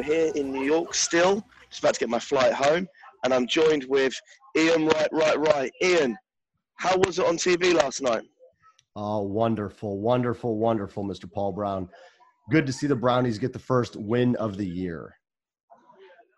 [0.00, 1.46] We're here in New York still.
[1.68, 2.88] Just about to get my flight home,
[3.22, 4.18] and I'm joined with
[4.56, 5.70] Iain Right, Right, Right.
[5.84, 6.16] Iain,
[6.76, 8.22] how was it on TV last night?
[8.96, 11.30] Oh, wonderful, wonderful, wonderful, Mr.
[11.30, 11.86] Paul Brown.
[12.50, 15.16] Good to see the Brownies get the first win of the year.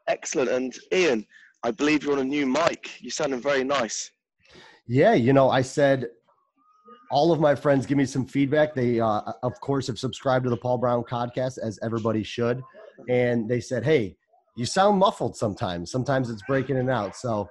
[0.08, 0.50] Excellent.
[0.50, 1.24] And Iain,
[1.62, 3.00] I believe you're on a new mic.
[3.00, 4.10] You're sounding very nice.
[4.88, 6.08] Yeah, you know, I said
[7.12, 8.74] all of my friends give me some feedback.
[8.74, 12.60] They, uh, of course, have subscribed to the Paul Brown podcast, as everybody should.
[13.08, 14.16] And they said, hey,
[14.56, 15.90] you sound muffled sometimes.
[15.90, 17.16] Sometimes it's breaking in and out.
[17.16, 17.48] So,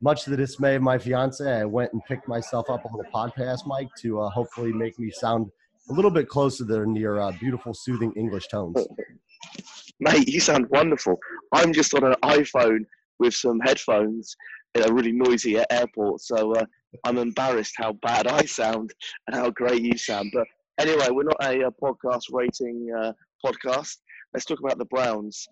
[0.00, 3.04] much to the dismay of my fiance, I went and picked myself up on the
[3.12, 5.50] podcast mic to uh, hopefully make me sound
[5.90, 8.76] a little bit closer than your uh, beautiful, soothing English tones.
[10.00, 11.18] Mate, you sound wonderful.
[11.52, 12.84] I'm just on an iPhone
[13.18, 14.36] with some headphones
[14.76, 16.64] in a really noisy airport, so uh,
[17.04, 18.92] I'm embarrassed how bad I sound
[19.26, 20.30] and how great you sound.
[20.32, 20.46] But
[20.78, 23.12] anyway, we're not a, uh podcast rating uh,
[23.44, 23.96] podcast.
[24.34, 25.48] Let's talk about the Browns.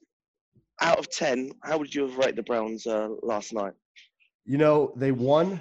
[0.83, 3.73] Out of 10, how would you have rated the Browns uh, last night?
[4.45, 5.61] You know, they won,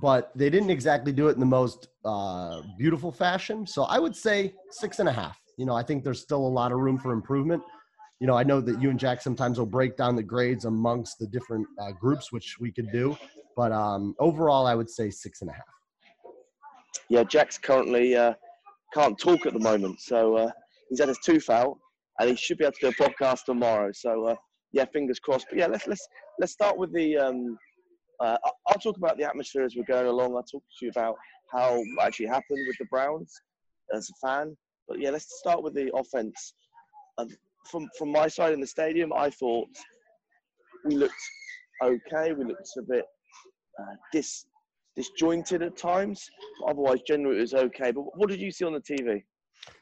[0.00, 3.66] but they didn't exactly do it in the most uh, beautiful fashion.
[3.66, 5.38] So I would say six and a half.
[5.58, 7.62] You know, I think there's still a lot of room for improvement.
[8.20, 11.18] You know, I know that you and Jack sometimes will break down the grades amongst
[11.18, 13.16] the different uh, groups, which we could do.
[13.54, 15.64] But um, overall, I would say six and a half.
[17.08, 18.34] Yeah, Jack's currently uh,
[18.94, 20.50] can't talk at the moment, so uh,
[20.88, 21.76] he's had his tooth out,
[22.18, 23.90] and he should be able to do a podcast tomorrow.
[23.92, 24.36] So uh,
[24.72, 25.46] yeah, fingers crossed.
[25.50, 26.06] But yeah, let's let's
[26.38, 27.16] let's start with the.
[27.16, 27.58] Um,
[28.20, 28.36] uh,
[28.66, 30.34] I'll talk about the atmosphere as we're going along.
[30.34, 31.14] I'll talk to you about
[31.52, 33.32] how actually happened with the Browns
[33.94, 34.56] as a fan.
[34.88, 36.54] But yeah, let's start with the offense.
[37.70, 39.68] From from my side in the stadium, I thought
[40.84, 41.14] we looked
[41.82, 42.32] okay.
[42.32, 43.04] We looked a bit
[43.80, 44.46] uh, dis
[44.96, 46.24] disjointed at times.
[46.66, 47.92] Otherwise, generally it was okay.
[47.92, 49.22] But what did you see on the TV?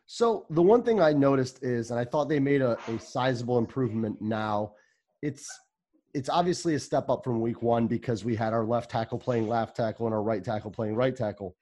[0.07, 3.59] So the one thing I noticed is, and I thought they made a, a sizable
[3.59, 4.73] improvement now.
[5.23, 5.47] It's
[6.15, 9.49] it's obviously a step up from week one because we had our left tackle playing
[9.49, 11.57] left tackle and our right tackle playing right tackle.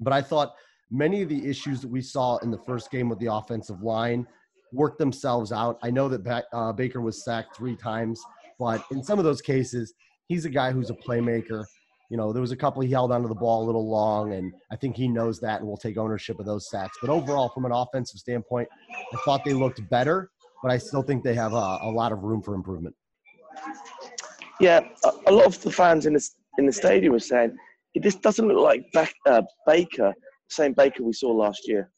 [0.00, 0.54] But I thought
[0.90, 4.26] many of the issues that we saw in the first game with the offensive line
[4.72, 5.78] worked themselves out.
[5.82, 8.20] I know that Ba- uh, Baker was sacked three times,
[8.58, 9.94] but in some of those cases,
[10.26, 11.64] he's a guy who's a playmaker.
[12.10, 14.52] You know, there was a couple he held onto the ball a little long, and
[14.70, 16.96] I think he knows that and will take ownership of those sacks.
[17.00, 18.68] But overall, from an offensive standpoint,
[19.12, 20.30] I thought they looked better,
[20.62, 22.94] but I still think they have a, a lot of room for improvement.
[24.60, 24.80] Yeah,
[25.26, 27.56] a, lot of the fans in the in the stadium were saying
[27.94, 28.86] this doesn't look like
[29.26, 30.14] uh, Baker,
[30.48, 31.90] same Baker we saw last year.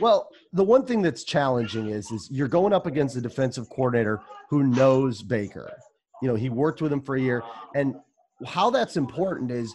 [0.00, 4.20] Well, the one thing that's challenging is is you're going up against a defensive coordinator
[4.48, 5.72] who knows Baker.
[6.22, 7.42] You know, he worked with him for a year,
[7.74, 7.94] and
[8.46, 9.74] how that's important is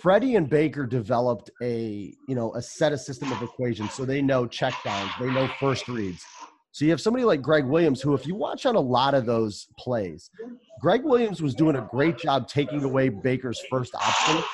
[0.00, 4.22] Freddie and Baker developed a you know a set of system of equations, so they
[4.22, 6.24] know checkdowns, they know first reads.
[6.72, 9.24] So you have somebody like Greg Williams, who, if you watch on a lot of
[9.24, 10.30] those plays,
[10.78, 14.44] Greg Williams was doing a great job taking away Baker's first option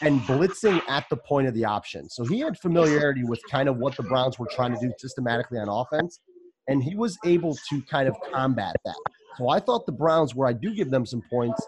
[0.00, 2.08] and blitzing at the point of the option.
[2.08, 5.58] So he had familiarity with kind of what the Browns were trying to do systematically
[5.58, 6.20] on offense,
[6.66, 8.96] and he was able to kind of combat that.
[9.36, 11.62] So I thought the Browns, where I do give them some points,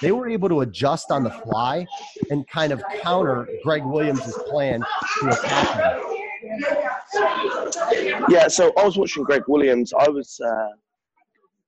[0.00, 1.86] they were able to adjust on the fly
[2.30, 4.84] and kind of counter Greg Williams' plan
[5.20, 6.02] to attack
[6.42, 6.64] him.
[8.28, 9.92] Yeah, so I was watching Greg Williams.
[9.92, 10.68] I was uh,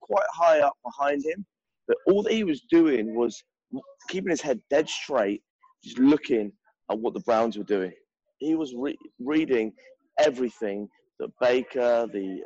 [0.01, 1.45] quite high up behind him,
[1.87, 3.41] but all that he was doing was
[4.09, 5.41] keeping his head dead straight,
[5.83, 6.51] just looking
[6.91, 7.93] at what the Browns were doing.
[8.39, 9.71] He was re- reading
[10.19, 10.87] everything
[11.19, 12.41] that Baker, the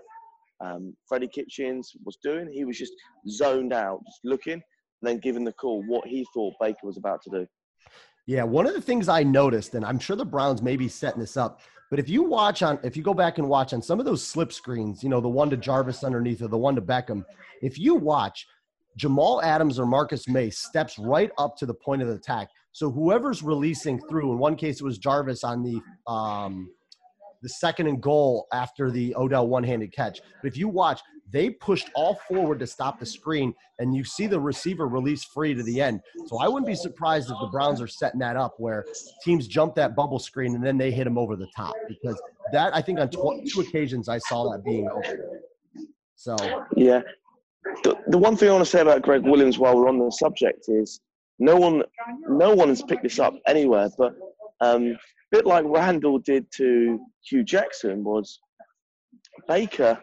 [0.62, 2.52] um, Freddie Kitchens was doing.
[2.52, 2.94] He was just
[3.28, 4.62] zoned out, just looking,
[5.02, 7.48] and then giving the call what he thought Baker was about to do.
[8.26, 11.20] Yeah, one of the things I noticed, and I'm sure the Browns may be setting
[11.20, 14.00] this up, but if you watch on, if you go back and watch on some
[14.00, 16.82] of those slip screens, you know, the one to Jarvis underneath or the one to
[16.82, 17.26] Beckham,
[17.62, 18.46] if you watch,
[18.96, 22.50] Jamal Adams or Marcus Maye steps right up to the point of the attack.
[22.72, 25.82] So whoever's releasing through, in one case it was Jarvis on the
[26.12, 26.70] um,
[27.42, 30.20] the second and goal after the Odell one-handed catch.
[30.42, 31.00] But if you watch,
[31.32, 35.54] they pushed all forward to stop the screen, and you see the receiver release free
[35.54, 36.02] to the end.
[36.28, 38.86] So I wouldn't be surprised if the Browns are setting that up where
[39.24, 42.20] teams jump that bubble screen and then they hit them over the top because
[42.52, 45.42] that I think on tw- two occasions I saw that being open.
[46.16, 46.36] So
[46.76, 47.02] Yeah.
[47.84, 50.10] The, the one thing I want to say about Greg Williams while we're on the
[50.10, 51.02] subject is
[51.38, 51.84] no one
[52.28, 54.16] no one has picked this up anywhere, but
[54.62, 54.98] um, a
[55.32, 58.40] bit like Randall did to Hue Jackson was
[59.48, 60.00] Baker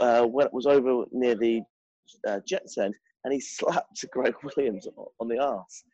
[0.00, 1.60] uh, when it was over near the
[2.26, 2.94] uh, Jets end
[3.24, 4.86] and he slapped Greg Williams
[5.18, 5.84] on the arse.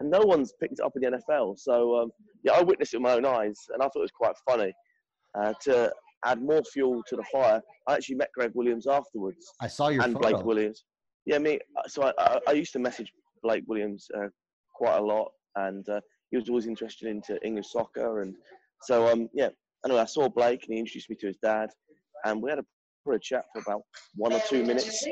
[0.00, 1.58] And no one's picked it up in the NFL.
[1.58, 2.10] So um,
[2.44, 4.72] yeah, I witnessed it with my own eyes and I thought it was quite funny.
[5.38, 5.92] Uh, to
[6.24, 10.02] add more fuel to the fire, I actually met Greg Williams afterwards I saw your
[10.02, 10.30] and photo.
[10.30, 10.84] Blake Williams.
[11.26, 11.58] Yeah, me.
[11.88, 13.12] So I, I, I used to message
[13.42, 14.28] Blake Williams uh,
[14.74, 18.34] quite a lot, and uh, he was always interested into English soccer, and
[18.82, 19.48] so um yeah.
[19.84, 21.70] Anyway, I saw Blake, and he introduced me to his dad,
[22.24, 22.64] and we had a,
[23.08, 23.80] for a chat for about
[24.16, 25.06] one or two minutes.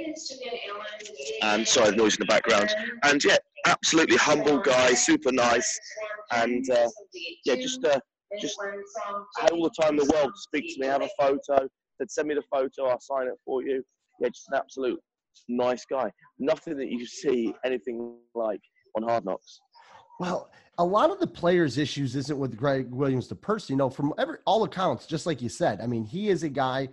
[1.43, 2.75] And sorry, the noise in the background.
[3.04, 5.81] And yeah, absolutely humble guy, super nice,
[6.32, 6.88] and uh,
[7.46, 7.98] yeah, just uh,
[8.38, 8.58] just
[9.38, 11.69] had all the time in the world to speak to me, have a photo.
[11.98, 13.82] Said, send me the photo, I'll sign it for you.
[14.20, 15.00] Yeah, just an absolute
[15.49, 16.12] nice guy.
[16.38, 18.60] Nothing that you see anything like
[18.94, 19.60] on Hard Knocks.
[20.20, 23.75] Well, a lot of the players' issues isn't with Greg Williams, the person.
[23.75, 25.81] You know, from every all accounts, just like you said.
[25.81, 26.90] I mean, he is a guy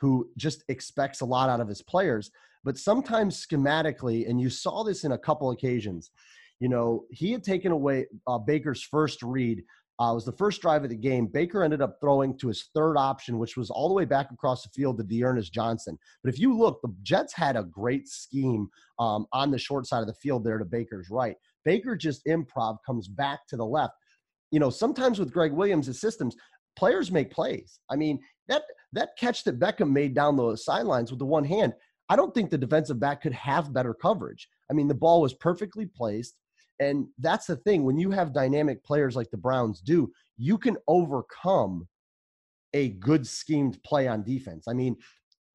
[0.00, 2.30] who just expects a lot out of his players.
[2.64, 6.10] But sometimes schematically, and you saw this in a couple occasions.
[6.58, 9.62] You know, he had taken away uh, Baker's first read.
[9.98, 11.26] Uh, was the first drive of the game.
[11.26, 14.62] Baker ended up throwing to his third option, which was all the way back across
[14.62, 15.98] the field to D'Ernest Johnson.
[16.24, 20.00] But if you look, the Jets had a great scheme um, on the short side
[20.00, 21.36] of the field there to Baker's right.
[21.66, 23.92] Baker just improv comes back to the left.
[24.50, 26.34] You know, sometimes with Greg Williams' systems,
[26.76, 27.78] players make plays.
[27.90, 31.74] I mean, that that catch that Beckham made down the sidelines with the one hand,
[32.08, 34.48] I don't think the defensive back could have better coverage.
[34.70, 36.36] I mean, the ball was perfectly placed.
[36.80, 37.84] And that's the thing.
[37.84, 41.86] When you have dynamic players like the Browns do, you can overcome
[42.72, 44.66] a good schemed play on defense.
[44.66, 44.96] I mean,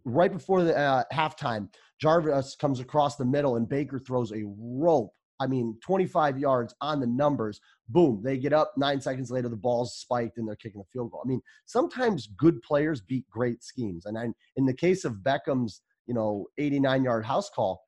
[0.06, 5.15] right before the uh, halftime, Jarvis comes across the middle and Baker throws a rope.
[5.40, 7.60] I mean, 25 yards on the numbers.
[7.90, 8.74] Boom, they get up.
[8.78, 11.22] Nine seconds later, the ball's spiked and they're kicking the field goal.
[11.24, 14.06] I mean, sometimes good players beat great schemes.
[14.06, 17.82] And I, in the case of Beckham's, you know, 89 yard house call,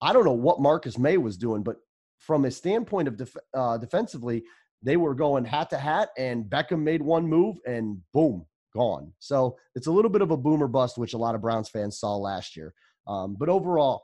[0.00, 1.76] I don't know what Marcus Maye was doing, but
[2.18, 4.42] from a standpoint of def- uh, defensively,
[4.82, 8.44] they were going hat to hat, and Beckham made one move, and boom,
[8.74, 9.12] gone.
[9.20, 12.00] So it's a little bit of a boomer bust, which a lot of Browns fans
[12.00, 12.74] saw last year.
[13.06, 14.02] Um, but overall,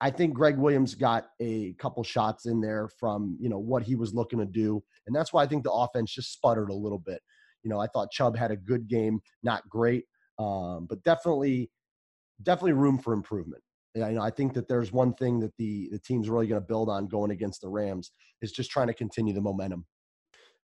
[0.00, 3.94] I think Greg Williams got a couple shots in there from you know what he
[3.94, 6.98] was looking to do, and that's why I think the offense just sputtered a little
[6.98, 7.20] bit.
[7.62, 10.04] You know, I thought Chubb had a good game, not great,
[10.38, 11.70] um, but definitely,
[12.42, 13.62] definitely room for improvement.
[13.94, 16.60] Yeah, you know, I think that there's one thing that the the team's really going
[16.60, 18.10] to build on going against the Rams
[18.42, 19.86] is just trying to continue the momentum.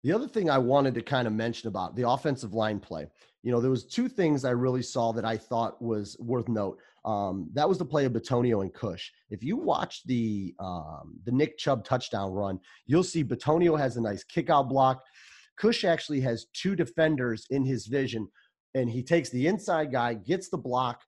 [0.05, 3.07] The other thing I wanted to kind of mention about the offensive line play,
[3.43, 6.81] you know, there was two things I really saw that I thought was worth note.
[7.09, 9.11] Um, that was the play of Bitonio and Kush.
[9.31, 14.03] If you watch the um, the Nick Chubb touchdown run, you'll see Bitonio has a
[14.03, 15.03] nice kickout block.
[15.59, 18.29] Kush actually has two defenders in his vision,
[18.75, 21.01] and he takes the inside guy, gets the block,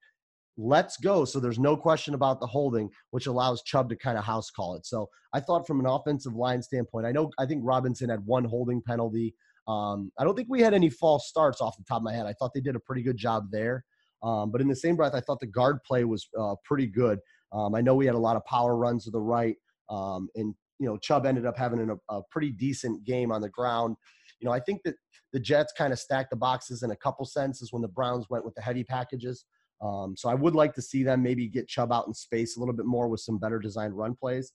[0.57, 1.23] let's go.
[1.23, 4.75] So there's no question about the holding, which allows Chubb to kind of house call
[4.75, 4.85] it.
[4.87, 8.43] So I thought from an offensive line standpoint, I know I think Robinson had one
[8.43, 9.35] holding penalty.
[9.67, 12.25] Um, I don't think we had any false starts off the top of my head.
[12.25, 13.85] I thought they did a pretty good job there.
[14.23, 17.19] Um, but in the same breath, I thought the guard play was uh, pretty good.
[17.51, 19.55] Um, I know we had a lot of power runs to the right,
[19.89, 23.49] um, and you know Chubb ended up having a, a pretty decent game on the
[23.49, 23.95] ground.
[24.39, 24.95] You know, I think that
[25.33, 28.45] the Jets kind of stacked the boxes in a couple senses when the Browns went
[28.45, 29.45] with the heavy packages.
[29.81, 32.59] Um, so I would like to see them maybe get Chubb out in space a
[32.59, 34.51] little bit more with some better designed run plays.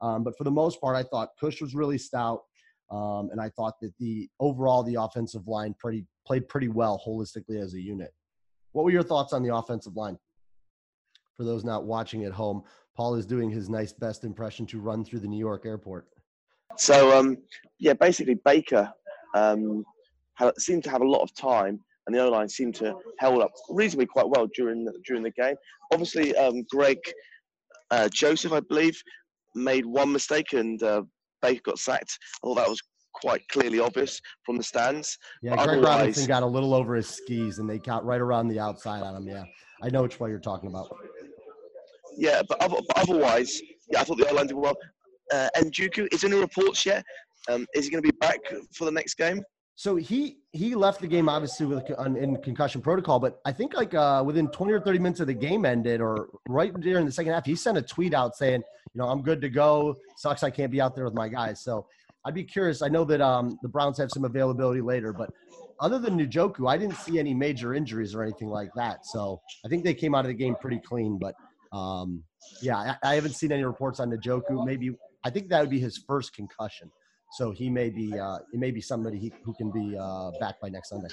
[0.00, 2.40] Um, but for the most part, I thought Kush was really stout,
[2.90, 7.62] um, and I thought that the overall the offensive line pretty played pretty well holistically
[7.62, 8.12] as a unit.
[8.72, 10.18] What were your thoughts on the offensive line?
[11.36, 12.62] For those not watching at home,
[12.96, 16.06] Paul is doing his nice best impression to run through the New York airport.
[16.76, 17.38] So um,
[17.78, 18.92] yeah, basically Baker
[19.34, 19.84] um,
[20.34, 23.42] ha- seemed to have a lot of time, and the O line seemed to held
[23.42, 25.56] up reasonably quite well during the, during the game.
[25.92, 26.98] Obviously, um, Greg
[27.90, 29.00] uh, Joseph, I believe,
[29.54, 31.02] made one mistake, and uh,
[31.42, 32.18] Baker got sacked.
[32.42, 35.18] Thought that was quite clearly obvious from the stands.
[35.42, 38.48] Yeah, But Greg Robinson got a little over his skis, and they got right around
[38.48, 39.28] the outside on him.
[39.28, 39.44] Yeah,
[39.82, 40.94] I know which one you're talking about.
[42.16, 44.76] Yeah, but, other, but otherwise, yeah, I thought the O line did well.
[45.32, 47.04] Uh, Njoku, is there any reports yet?
[47.48, 48.40] Um, is he going to be back
[48.72, 49.42] for the next game?
[49.80, 53.94] So he he left the game obviously with in concussion protocol, but I think like
[53.94, 57.32] uh, within 20 or 30 minutes of the game ended, or right during the second
[57.32, 58.62] half, he sent a tweet out saying,
[58.92, 59.96] you know, I'm good to go.
[60.18, 61.62] Sucks I can't be out there with my guys.
[61.62, 61.86] So
[62.24, 62.82] I'd be curious.
[62.82, 65.30] I know that um, the Browns have some availability later, but
[65.80, 69.06] other than Njoku, I didn't see any major injuries or anything like that.
[69.06, 71.18] So I think they came out of the game pretty clean.
[71.18, 71.34] But
[71.76, 72.22] um,
[72.60, 74.66] yeah, I, I haven't seen any reports on Njoku.
[74.66, 74.90] Maybe
[75.24, 76.90] I think that would be his first concussion.
[77.32, 80.60] So he may be uh, he may be somebody he, who can be uh, back
[80.60, 81.08] by next Sunday.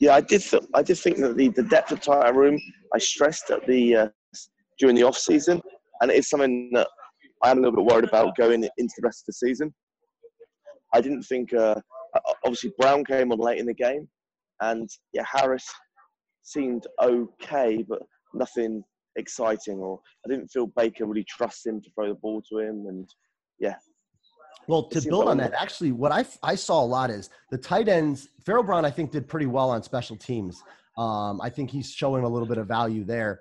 [0.00, 0.42] Yeah, I did.
[0.42, 2.58] Th- I did think that the, the depth of tight room
[2.92, 4.08] I stressed at the uh,
[4.78, 5.62] during the off season,
[6.00, 6.88] and it is something that
[7.44, 9.72] I am a little bit worried about going into the rest of the season.
[10.92, 11.52] I didn't think.
[11.52, 11.76] Uh,
[12.44, 14.08] obviously, Brown came on late in the game,
[14.60, 15.66] and yeah, Harris
[16.42, 18.00] seemed okay, but
[18.32, 18.82] nothing
[19.16, 19.78] exciting.
[19.78, 23.08] Or I didn't feel Baker really trust him to throw the ball to him, and
[23.58, 23.76] yeah,
[24.66, 27.88] Well, to build on that, actually, what I, I saw a lot is the tight
[27.88, 28.28] ends.
[28.46, 30.62] Pharaoh Brown, I think, did pretty well on special teams.
[30.96, 33.40] Um, I think he's showing a little bit of value there.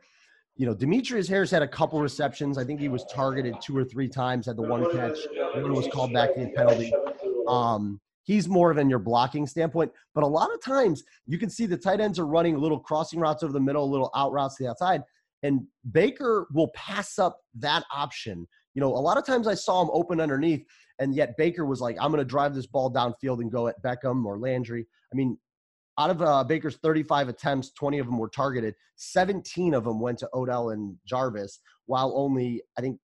[0.56, 2.58] You know, Demetrius Harris had a couple receptions.
[2.58, 5.18] I think he was targeted two or three times, had the one catch.
[5.56, 6.94] One was called back the penalty.
[7.48, 11.50] Um, he's more of in your blocking standpoint, but a lot of times you can
[11.50, 14.32] see the tight ends are running little crossing routes over the middle, a little out
[14.32, 15.02] routes to the outside,
[15.42, 18.48] and Baker will pass up that option.
[18.76, 20.66] You know, a lot of times I saw him open underneath,
[21.00, 23.82] and yet Baker was like, "I'm going to drive this ball downfield and go at
[23.84, 25.38] Beckham or Landry." I mean,
[26.00, 28.76] out of uh, Baker's 35 attempts, 20 of them were targeted.
[28.96, 33.00] 17 of them went to Odell and Jarvis, while only I think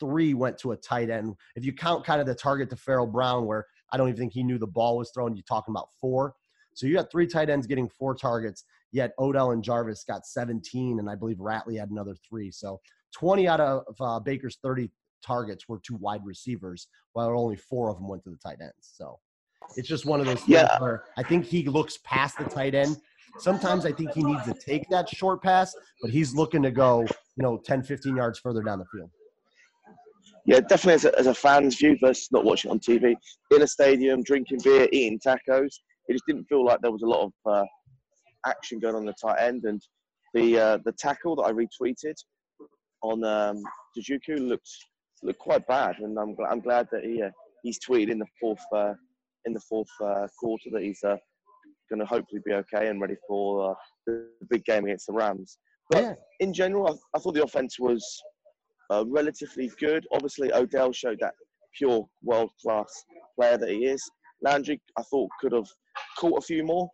[0.00, 1.34] three went to a tight end.
[1.54, 4.32] If you count kind of the target to Pharaoh Brown, where I don't even think
[4.32, 6.34] he knew the ball was thrown, you're talking about four.
[6.74, 10.98] So you got three tight ends getting four targets, yet Odell and Jarvis got 17,
[10.98, 12.50] and I believe Ratley had another three.
[12.50, 12.80] So
[13.14, 14.90] 20 out of uh, Baker's 30
[15.24, 18.74] targets were to wide receivers, while only four of them went to the tight ends.
[18.80, 19.20] So
[19.76, 20.78] it's just one of those things Yeah.
[20.78, 22.96] where I think he looks past the tight end.
[23.38, 27.00] Sometimes I think he needs to take that short pass, but he's looking to go,
[27.36, 29.10] you know, 10, 15 yards further down the field.
[30.46, 33.16] yeah, definitely as a, as a fan's view versus not watching on TV.
[33.50, 35.74] In a stadium, drinking beer, eating tacos,
[36.06, 37.64] it just didn't feel like there was a lot of uh,
[38.46, 39.64] action going on in the tight end.
[39.64, 39.82] And
[40.34, 42.14] the uh, the tackle that I retweeted
[43.02, 43.62] on um,
[43.98, 44.68] Jujuku looked
[45.22, 47.30] looked quite bad, and I'm glad I'm glad that he uh,
[47.62, 48.92] he's tweeted in the fourth uh,
[49.46, 51.16] in the fourth uh, quarter that he's uh,
[51.90, 53.74] going to hopefully be okay and ready for uh,
[54.06, 55.58] the big game against the Rams.
[55.90, 56.14] But Yeah.
[56.40, 58.04] in general, I, I thought the offense was
[58.90, 60.06] uh, relatively good.
[60.12, 61.34] Obviously, Odell showed that
[61.76, 62.90] pure world class
[63.38, 64.02] player that he is.
[64.42, 65.68] Landry, I thought, could have
[66.18, 66.88] caught a few more,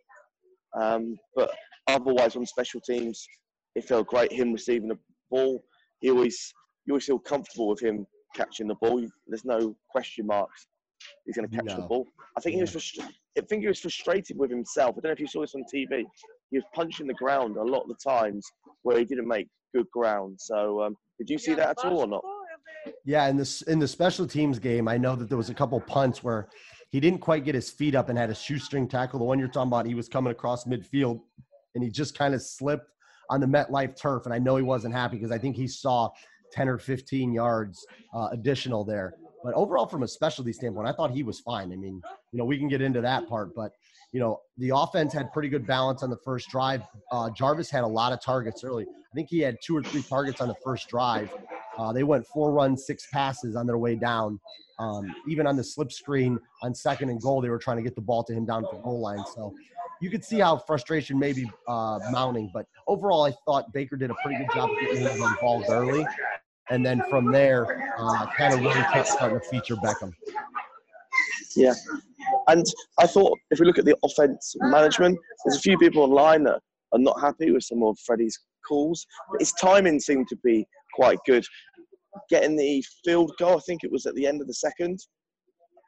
[0.80, 1.50] um, but
[1.86, 3.26] otherwise on special teams,
[3.74, 4.32] it felt great.
[4.32, 4.98] Him receiving the
[5.30, 5.62] ball,
[6.00, 6.52] he always
[6.86, 9.04] you always feel comfortable with him catching the ball.
[9.26, 10.66] There's no question marks.
[11.26, 12.06] He's going to catch the ball.
[12.36, 14.96] I think he was frustra- I think he was frustrated with himself.
[14.96, 16.04] I don't know if you saw this on TV.
[16.50, 18.44] He was punching the ground a lot of the times
[18.82, 20.36] where he didn't make good ground.
[20.40, 22.22] So, um, did you see that at all or not?
[23.04, 25.78] Yeah, in this in the special teams game, I know that there was a couple
[25.80, 26.48] punts where
[26.90, 29.18] he didn't quite get his feet up and had a shoestring tackle.
[29.18, 31.20] The one you're talking about, he was coming across midfield
[31.74, 32.90] and he just kind of slipped
[33.28, 34.24] on the MetLife turf.
[34.24, 36.10] And I know he wasn't happy because I think he saw
[36.52, 39.14] 10 or 15 yards uh, additional there.
[39.42, 41.72] But overall, from a specialty standpoint, I thought he was fine.
[41.72, 43.72] I mean, you know, we can get into that part, but
[44.12, 46.82] you know, the offense had pretty good balance on the first drive.
[47.12, 48.84] Uh, Jarvis had a lot of targets early.
[48.84, 51.30] I think he had two or three targets on the first drive.
[51.78, 54.40] Uh, they went four runs, six passes on their way down.
[54.78, 57.94] Um, even on the slip screen on second and goal, they were trying to get
[57.94, 59.24] the ball to him down the goal line.
[59.34, 59.54] So
[60.00, 62.50] you could see how frustration may be uh, mounting.
[62.52, 66.04] But overall, I thought Baker did a pretty good job of getting him involved early.
[66.70, 70.12] And then from there, uh, kind of really starting to feature Beckham.
[71.56, 71.74] Yeah.
[72.48, 72.64] And
[72.98, 76.60] I thought if we look at the offense management, there's a few people online that
[76.92, 79.04] are not happy with some of Freddie's calls.
[79.32, 81.44] But his timing seemed to be quite good.
[82.28, 84.98] Getting the field goal, I think it was at the end of the second.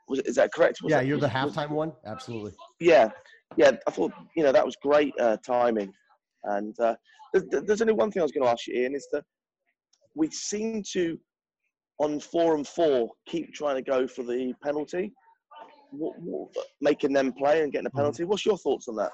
[0.09, 0.79] Was it, is that correct?
[0.83, 1.93] Was Yeah, that- you're the was- halftime one?
[2.07, 2.53] Absolutely.
[2.81, 3.09] yeah,
[3.57, 3.73] yeah.
[3.87, 5.93] I thought you know that was great uh, timing.
[6.45, 6.97] And uh,
[7.33, 9.23] there's, there's only one thing I was going to ask you, Iain, is that
[10.14, 11.19] we seem to
[11.99, 15.12] on four and four keep trying to go for the penalty,
[15.90, 16.49] what, what,
[16.81, 17.99] making them play and getting a mm-hmm.
[17.99, 18.25] penalty.
[18.25, 19.12] What's your thoughts on that?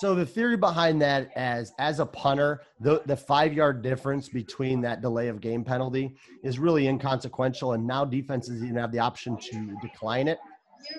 [0.00, 4.80] So the theory behind that, as as a punter, the the five yard difference between
[4.80, 9.36] that delay of game penalty is really inconsequential, and now defenses even have the option
[9.36, 10.38] to decline it.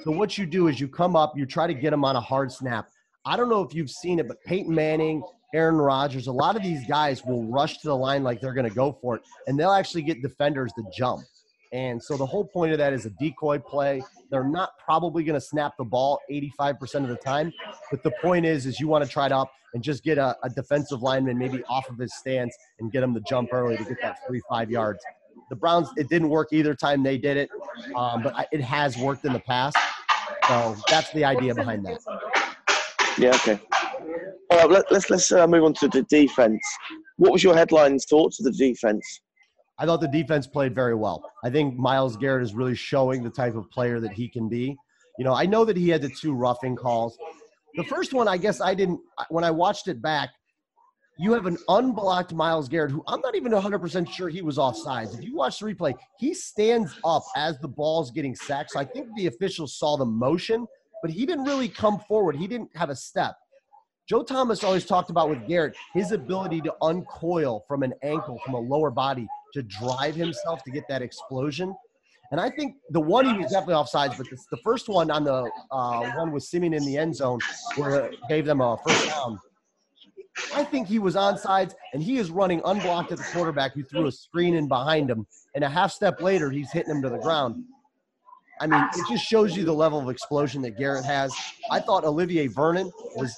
[0.04, 2.22] So what you do is you come up, you try to get them on a
[2.22, 2.90] hard snap.
[3.26, 5.22] I don't know if you've seen it, but Peyton Manning,
[5.56, 8.68] Aaron Rodgers, a lot of these guys will rush to the line like they're going
[8.68, 11.24] to go for it, and they'll actually get defenders to jump.
[11.72, 14.04] And so the whole point of that is a decoy play.
[14.30, 17.54] They're not probably going to snap the ball 85% of the time,
[17.90, 20.36] but the point is, is you want to try it up and just get a,
[20.44, 23.84] a defensive lineman maybe off of his stance and get him to jump early to
[23.84, 25.04] get that three five yards.
[25.50, 27.50] The Browns, it didn't work either time they did it,
[27.96, 29.78] um, but it has worked in the past.
[30.48, 32.00] So that's the idea behind that.
[33.18, 33.60] Yeah, okay.
[34.64, 36.62] Let, let's let's uh, move on to the defense.
[37.18, 39.22] What was your headlines thoughts of the defense?
[39.78, 41.30] I thought the defense played very well.
[41.44, 44.76] I think Myles Garrett is really showing the type of player that he can be.
[45.20, 47.18] You know, I know that he had the two roughing calls.
[47.76, 50.30] The first one, I guess I didn't, when I watched it back,
[51.18, 55.18] you have an unblocked Myles Garrett who I'm not even 100% sure he was offsides.
[55.18, 58.72] If you watch the replay, he stands up as the ball's getting sacked.
[58.72, 60.66] So I think the officials saw the motion,
[61.02, 62.36] but he didn't really come forward.
[62.36, 63.36] He didn't have a step.
[64.08, 68.54] Joe Thomas always talked about with Garrett his ability to uncoil from an ankle, from
[68.54, 71.76] a lower body, to drive himself to get that explosion.
[72.32, 75.50] And I think the one he was definitely offsides, but the first one on the
[75.72, 77.40] uh, one with Siemian in the end zone
[77.76, 79.40] where it gave them a first down.
[80.54, 84.08] I think he was onsides, and he is running unblocked at the quarterback who threw
[84.08, 85.26] a screen in behind him.
[85.56, 87.64] And a half step later, he's hitting him to the ground.
[88.60, 91.34] I mean, it just shows you the level of explosion that Garrett has.
[91.72, 93.36] I thought Olivier Vernon was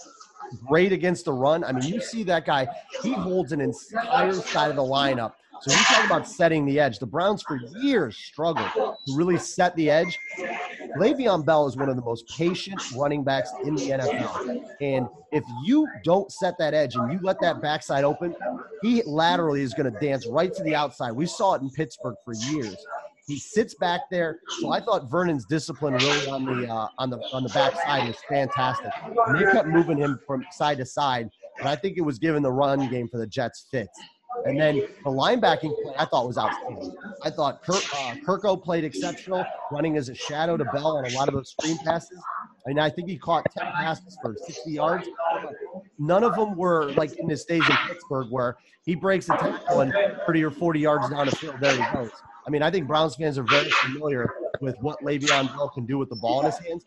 [0.65, 1.63] great against the run.
[1.63, 2.67] I mean, you see that guy,
[3.01, 5.33] he holds an entire side of the lineup.
[5.61, 6.99] So you talk about setting the edge.
[6.99, 10.17] The Browns for years struggled to really set the edge.
[10.97, 14.65] Le'Veon Bell is one of the most patient running backs in the NFL.
[14.81, 18.35] And if you don't set that edge and you let that backside open,
[18.81, 21.11] he laterally is going to dance right to the outside.
[21.11, 22.75] We saw it in Pittsburgh for years.
[23.27, 24.39] He sits back there.
[24.61, 28.15] So I thought Vernon's discipline really on the uh, on the on the backside was
[28.29, 28.91] fantastic.
[29.27, 31.29] And they kept moving him from side to side.
[31.59, 33.99] And I think it was giving the run game for the Jets fits.
[34.45, 36.95] And then the linebacking play I thought was outstanding.
[37.23, 41.15] I thought Kirk, uh, Kirko played exceptional, running as a shadow to Bell on a
[41.15, 42.21] lot of those screen passes.
[42.65, 45.07] I mean, I think he caught 10 passes for 60 yards.
[45.97, 49.81] None of them were like in his days in Pittsburgh where he breaks a tackle
[49.81, 49.93] and
[50.25, 52.11] 30 or 40 yards down the field, there he goes.
[52.47, 55.97] I mean, I think Browns fans are very familiar with what Le'Veon Bell can do
[55.97, 56.85] with the ball in his hands.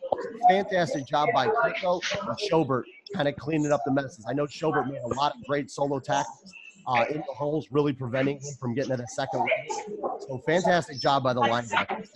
[0.49, 4.25] Fantastic job by Kirko and Schobert kind of cleaning up the messes.
[4.27, 6.51] I know Schobert made a lot of great solo tackles
[6.87, 9.41] uh, in the holes, really preventing him from getting at a second.
[9.41, 10.19] level.
[10.27, 12.07] So fantastic job by the linebackers.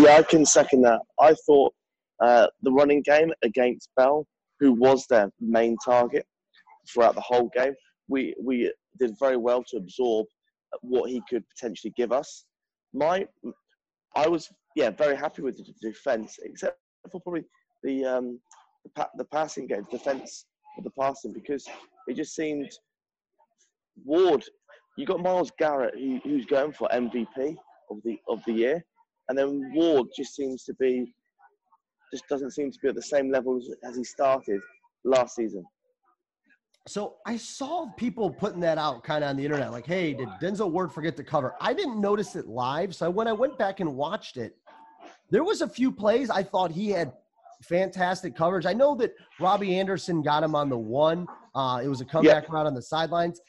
[0.00, 1.00] Yeah, I can second that.
[1.20, 1.72] I thought
[2.20, 4.26] uh, the running game against Bell,
[4.58, 6.26] who was their main target
[6.92, 7.74] throughout the whole game,
[8.08, 10.26] we we did very well to absorb
[10.82, 12.44] what he could potentially give us.
[12.92, 13.26] My,
[14.14, 16.78] I was yeah very happy with the defense, except
[17.10, 17.44] for probably
[17.82, 18.40] the um,
[18.84, 20.46] the, pa- the passing game, defense
[20.78, 21.66] of the passing, because
[22.08, 22.70] it just seemed
[24.04, 24.44] Ward.
[24.96, 27.56] You got Myles Garrett, who, who's going for MVP
[27.90, 28.84] of the of the year,
[29.28, 31.12] and then Ward just seems to be,
[32.12, 34.60] just doesn't seem to be at the same level as, as he started
[35.04, 35.64] last season.
[36.88, 40.28] So I saw people putting that out kind of on the internet, like, "Hey, did
[40.40, 43.80] Denzel Ward forget to cover?" I didn't notice it live, so when I went back
[43.80, 44.56] and watched it,
[45.30, 47.12] there was a few plays I thought he had
[47.62, 48.66] fantastic coverage.
[48.66, 51.26] I know that Robbie Anderson got him on the one.
[51.54, 53.40] Uh, it was a comeback route on the sidelines.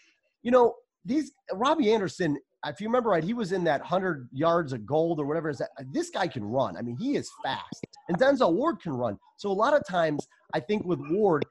[0.41, 4.73] You know, these Robbie Anderson, if you remember right, he was in that hundred yards
[4.73, 5.49] of gold or whatever.
[5.49, 6.75] Is that this guy can run?
[6.75, 9.19] I mean, he is fast, and Denzel Ward can run.
[9.35, 11.45] So a lot of times, I think with Ward,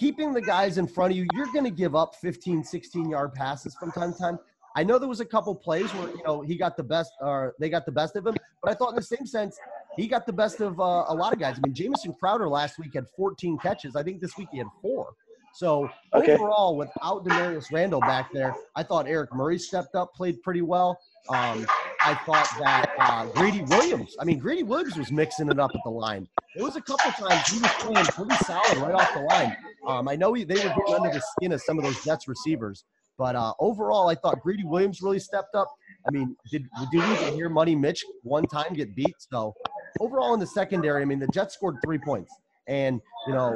[0.00, 3.34] keeping the guys in front of you, you're going to give up 15, 16 yard
[3.34, 4.38] passes from time to time.
[4.74, 7.54] I know there was a couple plays where you know he got the best, or
[7.60, 9.58] they got the best of him, but I thought in the same sense
[9.96, 11.58] he got the best of uh, a lot of guys.
[11.58, 13.94] I mean, Jamison Crowder last week had 14 catches.
[13.94, 15.12] I think this week he had four.
[15.52, 16.32] So Okay.
[16.34, 21.00] overall, without Damarious Randall back there, I thought Eric Murray stepped up, played pretty well.
[21.28, 21.66] Um,
[22.02, 25.80] I thought that uh, Greedy Williams, I mean, Greedy Williams was mixing it up at
[25.84, 26.26] the line.
[26.56, 29.56] There was a couple times he was playing pretty solid right off the line.
[29.86, 32.26] Um, I know he, they were getting under the skin of some of those Jets
[32.26, 32.84] receivers,
[33.18, 35.68] but uh, overall, I thought Greedy Williams really stepped up.
[36.08, 39.14] I mean, did did we hear Money Mitch one time get beat?
[39.18, 39.54] So
[40.00, 42.32] overall, in the secondary, I mean, the Jets scored three points,
[42.66, 43.54] and you know,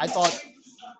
[0.00, 0.36] I thought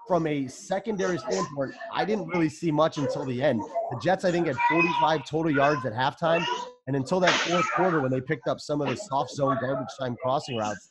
[0.06, 3.60] from a secondary standpoint, I didn't really see much until the end.
[3.90, 6.46] The Jets, I think, had 45 total yards at halftime.
[6.86, 9.88] And until that fourth quarter, when they picked up some of the soft zone garbage
[9.98, 10.90] time crossing routes,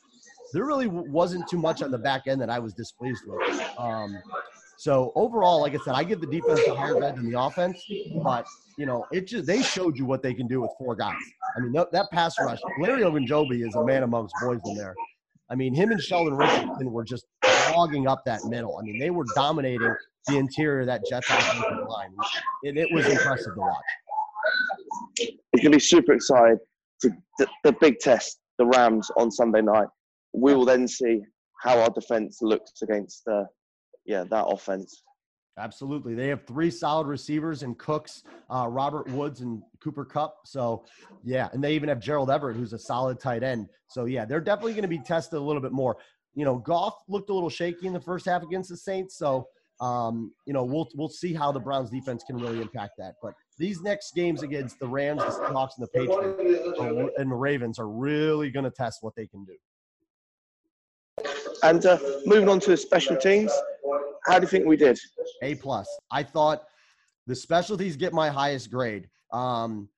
[0.52, 3.62] there really wasn't too much on the back end that I was displeased with.
[3.78, 4.18] Um,
[4.78, 7.82] so overall, like I said, I give the defense a higher bed than the offense,
[8.22, 11.16] but you know, it just they showed you what they can do with four guys.
[11.56, 14.94] I mean, that, that pass rush, Larry Ogunjobi is a man amongst boys in there.
[15.48, 18.78] I mean, him and Sheldon Richardson were just clogging up that middle.
[18.78, 19.94] I mean, they were dominating
[20.26, 22.10] the interior of that Jets offensive line.
[22.62, 23.84] It, it was impressive to watch.
[25.16, 26.58] He's going to be super excited
[27.02, 29.88] to the, the big test, the Rams on Sunday night.
[30.32, 31.22] We will then see
[31.62, 33.44] how our defense looks against uh,
[34.04, 35.02] yeah that offense.
[35.58, 36.14] Absolutely.
[36.14, 40.36] They have three solid receivers in Cooks, uh, Robert Woods, and Cooper Kupp.
[40.44, 40.84] So,
[41.24, 41.48] yeah.
[41.52, 43.68] And they even have Gerald Everett, who's a solid tight end.
[43.88, 45.96] So, yeah, they're definitely going to be tested a little bit more.
[46.34, 49.16] You know, Goff looked a little shaky in the first half against the Saints.
[49.16, 49.48] So,
[49.80, 53.14] um, you know, we'll, we'll see how the Browns defense can really impact that.
[53.22, 57.34] But these next games against the Rams, the Seahawks, and the Patriots are, and the
[57.34, 59.56] Ravens are really going to test what they can do.
[61.62, 63.50] And uh, moving on to the special teams,
[64.26, 64.98] how do you think we did?
[65.42, 65.88] A plus.
[66.10, 66.64] I thought
[67.26, 69.08] the specialties get my highest grade.
[69.32, 69.88] Um,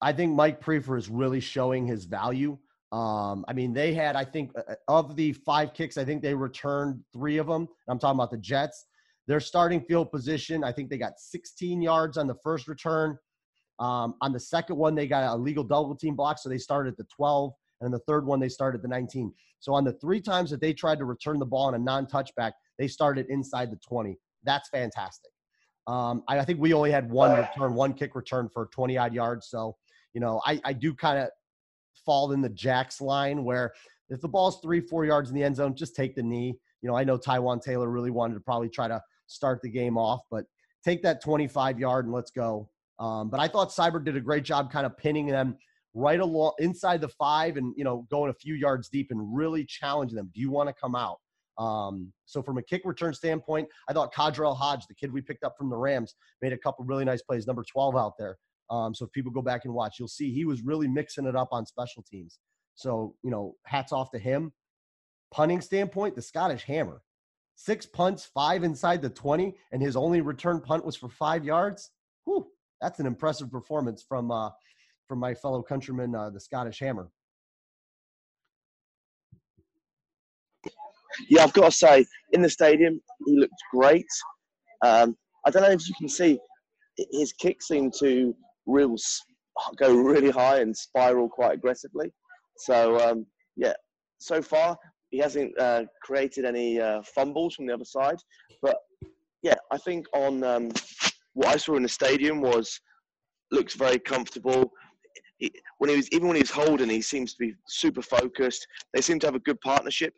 [0.00, 2.58] I think Mike Priefer is really showing his value.
[2.92, 6.34] Um, I mean, they had, I think, uh, of the five kicks, I think they
[6.34, 7.68] returned three of them.
[7.88, 8.86] I'm talking about the Jets.
[9.26, 13.16] Their starting field position, I think they got 16 yards on the first return.
[13.78, 16.90] Um, on the second one, they got a legal double team block, so they started
[16.90, 17.52] at the 12.
[17.80, 19.32] And the third one, they started at the 19.
[19.58, 22.06] So on the three times that they tried to return the ball on a non
[22.06, 24.18] touchback, they started inside the 20.
[24.44, 25.30] That's fantastic.
[25.86, 29.12] Um, I, I, think we only had one return, one kick return for 20 odd
[29.12, 29.48] yards.
[29.50, 29.76] So,
[30.14, 31.28] you know, I, I do kind of
[32.06, 33.72] fall in the Jacks line where
[34.08, 36.58] if the ball's three, four yards in the end zone, just take the knee.
[36.80, 39.96] You know, I know Taywan Taylor really wanted to probably try to start the game
[39.96, 40.44] off, but
[40.84, 42.68] take that 25 yard and let's go.
[42.98, 45.56] Um, but I thought Seibert did a great job kind of pinning them
[45.94, 49.64] right along inside the five and, you know, going a few yards deep and really
[49.64, 50.30] challenging them.
[50.34, 51.18] Do you want to come out?
[51.56, 55.44] Um, so from a kick return standpoint, I thought KhaDarel Hodge, the kid we picked
[55.44, 57.46] up from the Rams, made a couple really nice plays.
[57.46, 58.36] Number 12 out there.
[58.70, 61.36] Um, so if people go back and watch, you'll see he was really mixing it
[61.36, 62.38] up on special teams.
[62.74, 64.52] So you know, hats off to him.
[65.32, 67.02] Punting standpoint, the Scottish Hammer,
[67.54, 71.90] six punts, five inside the 20, and his only return punt was for five yards.
[72.24, 72.46] Whew,
[72.80, 74.50] that's an impressive performance from uh,
[75.08, 77.10] from my fellow countryman, uh, the Scottish Hammer.
[81.28, 84.06] yeah, I've got to say, in the stadium, he looked great.
[84.84, 86.38] Um, I don't know if you can see,
[87.12, 88.34] his kick seemed to
[88.66, 88.96] real
[89.76, 92.12] go really high and spiral quite aggressively.
[92.58, 93.74] So um, yeah,
[94.18, 94.76] so far
[95.14, 98.16] he hasn't uh, created any uh, fumbles from the other side.
[98.60, 98.78] But
[99.44, 100.72] yeah, I think on um,
[101.34, 102.80] what I saw in the stadium was
[103.52, 104.72] looks very comfortable.
[105.38, 108.66] He, when he was even when he was holding, he seems to be super focused.
[108.92, 110.14] They seem to have a good partnership.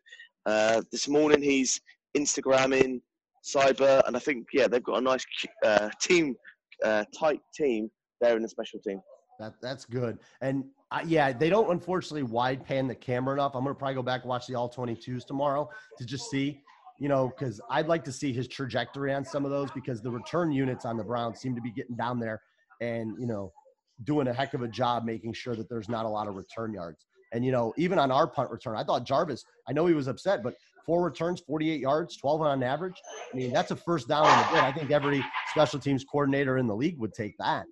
[0.46, 1.78] Uh, this morning he's
[2.16, 3.02] Instagramming
[3.44, 5.26] Seibert, and I think yeah they've got a nice
[5.62, 6.35] uh, team,
[6.82, 7.90] uh, tight team
[8.22, 9.02] there in the special team.
[9.40, 13.55] That that's good, and uh, yeah, they don't unfortunately wide pan the camera enough.
[13.55, 15.68] I'm gonna probably go back and watch the all 22s tomorrow
[15.99, 16.61] to just see,
[16.99, 20.11] you know, because I'd like to see his trajectory on some of those because the
[20.11, 22.40] return units on the Browns seem to be getting down there,
[22.81, 23.53] and you know,
[24.05, 26.72] doing a heck of a job making sure that there's not a lot of return
[26.72, 27.07] yards.
[27.33, 30.07] And, you know, even on our punt return, I thought Jarvis, I know he was
[30.07, 33.01] upset, but four returns, 48 yards, 12 on average.
[33.33, 34.64] I mean, that's a first down in the bid.
[34.64, 37.66] I think every special teams coordinator in the league would take that.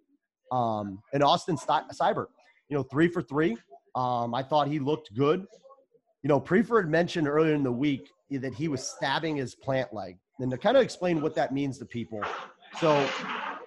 [0.50, 2.27] Um, and Austin Seibert,
[2.68, 3.57] you know, three for three.
[3.94, 5.46] Um, I thought he looked good.
[6.22, 9.92] You know, Priefer had mentioned earlier in the week that he was stabbing his plant
[9.92, 10.16] leg.
[10.40, 12.20] And to kind of explain what that means to people.
[12.81, 13.09] So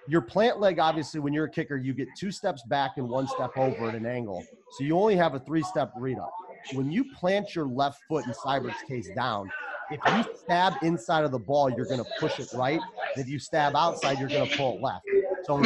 [0.06, 3.26] your plant leg, obviously, when you're a kicker, you get two steps back and one
[3.26, 4.44] step over at an angle.
[4.72, 6.30] So you only have a three step read up.
[6.74, 9.50] When you plant your left foot, in Seibert's case, down,
[9.90, 12.80] if you stab inside of the ball, you're going to push it right.
[13.16, 15.04] If you stab outside, you're going to pull it left.
[15.44, 15.56] So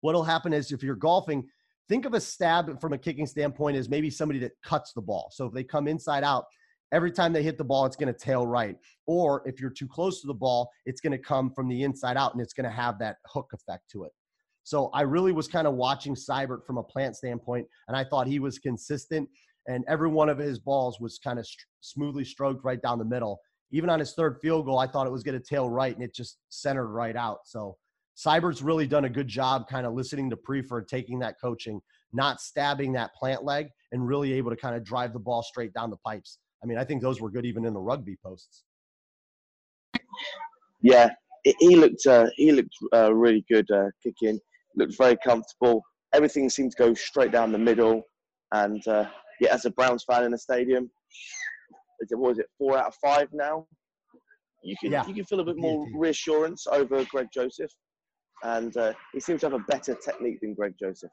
[0.00, 1.46] what'll happen is if you're golfing,
[1.88, 5.28] think of a stab from a kicking standpoint as maybe somebody that cuts the ball.
[5.32, 6.44] So if they come inside out,
[6.92, 8.76] every time they hit the ball, it's going to tail right.
[9.06, 12.16] Or if you're too close to the ball, it's going to come from the inside
[12.16, 14.12] out and it's going to have that hook effect to it.
[14.64, 18.26] So I really was kind of watching Seibert from a plant standpoint, and I thought
[18.26, 19.26] he was consistent.
[19.66, 23.04] And every one of his balls was kind of st- smoothly stroked right down the
[23.04, 23.40] middle.
[23.70, 26.02] Even on his third field goal, I thought it was going to tail right, and
[26.02, 27.38] it just centered right out.
[27.46, 27.78] So
[28.18, 31.80] Seibert's really done a good job kind of listening to Priefer, taking that coaching,
[32.12, 35.72] not stabbing that plant leg, and really able to kind of drive the ball straight
[35.72, 36.38] down the pipes.
[36.62, 38.64] I mean, I think those were good even in the rugby posts.
[40.82, 41.10] Yeah,
[41.44, 44.40] he looked uh, he looked uh, really good uh, kicking.
[44.74, 45.82] Looked very comfortable.
[46.12, 48.02] Everything seemed to go straight down the middle.
[48.52, 49.06] And uh,
[49.40, 50.90] yeah, as a Browns fan in the stadium,
[52.00, 53.66] is it, what is it four out of five now?
[54.64, 55.06] You can yeah.
[55.06, 57.70] you can feel a bit more reassurance over Greg Joseph,
[58.42, 61.10] and uh, he seems to have a better technique than Greg Joseph.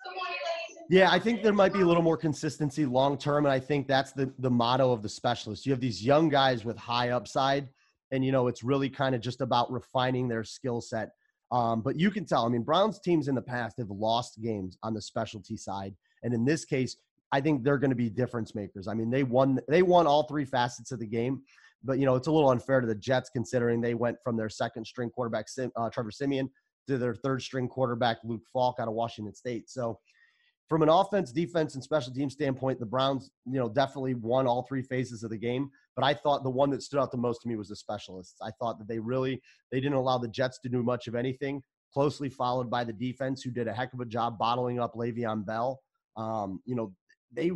[0.89, 3.87] Yeah, I think there might be a little more consistency long term, and I think
[3.87, 5.65] that's the the motto of the specialist.
[5.65, 7.69] You have these young guys with high upside,
[8.11, 11.09] and you know it's really kind of just about refining their skill set.
[11.51, 12.45] Um, but you can tell.
[12.45, 16.33] I mean, Browns teams in the past have lost games on the specialty side, and
[16.33, 16.97] in this case,
[17.31, 18.87] I think they're going to be difference makers.
[18.87, 21.41] I mean, they won they won all three facets of the game,
[21.83, 24.49] but you know it's a little unfair to the Jets considering they went from their
[24.49, 26.49] second string quarterback uh, Trevor Siemian
[26.87, 29.69] to their third string quarterback Luke Falk out of Washington State.
[29.69, 29.99] So
[30.67, 34.63] from an offense, defense, and special team standpoint, the Browns, you know, definitely won all
[34.63, 35.69] three phases of the game.
[35.95, 38.37] But I thought the one that stood out the most to me was the specialists.
[38.41, 41.61] I thought that they really they didn't allow the Jets to do much of anything.
[41.93, 45.45] Closely followed by the defense, who did a heck of a job bottling up Le'Veon
[45.45, 45.79] Bell.
[46.17, 46.93] Um, you know,
[47.31, 47.51] they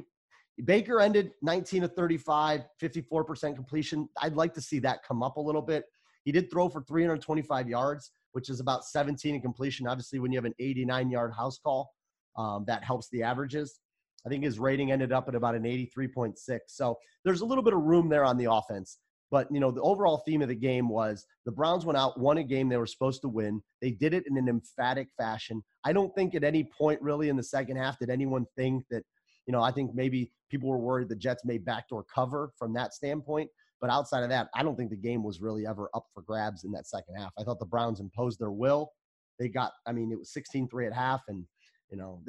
[0.66, 4.10] Baker ended 19 of 35, 54% completion.
[4.22, 5.86] I'd like to see that come up a little bit.
[6.26, 9.88] He did throw for 325 yards, which is about 17 in completion.
[9.88, 11.92] Obviously, when you have an 89 yard house call,
[12.38, 13.80] um, that helps the averages.
[14.26, 16.36] I think his rating ended up at about an 83.6.
[16.68, 18.98] So there's a little bit of room there on the offense.
[19.32, 22.40] But you know, the overall theme of the game was the Browns went out, won
[22.40, 23.62] a game they were supposed to win.
[23.82, 25.64] They did it in an emphatic fashion.
[25.86, 29.04] I don't think at any point really in the second half did anyone think that,
[29.46, 32.94] you know, I think maybe people were worried the Jets may backdoor cover from that
[32.94, 33.50] standpoint.
[33.82, 36.64] But outside of that, I don't think the game was really ever up for grabs
[36.64, 37.32] in that second half.
[37.38, 38.92] I thought the Browns imposed their will.
[39.40, 41.46] They got, I mean, it was 16 3 at half, and
[41.90, 42.22] you know,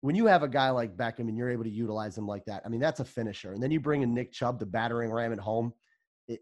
[0.00, 2.62] when you have a guy like Beckham and you're able to utilize him like that,
[2.64, 3.52] I mean, that's a finisher.
[3.52, 5.72] And then you bring in Nick Chubb, the battering ram at home.
[6.28, 6.40] It,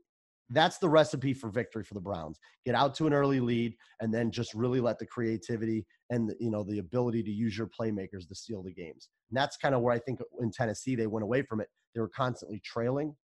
[0.50, 2.38] that's the recipe for victory for the Browns.
[2.66, 6.36] Get out to an early lead and then just really let the creativity and the,
[6.40, 9.08] you know the ability to use your playmakers to steal the games.
[9.30, 11.68] And that's kind of where I think in Tennessee they went away from it.
[11.94, 13.14] They were constantly trailing,